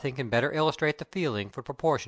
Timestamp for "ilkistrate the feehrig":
0.55-1.51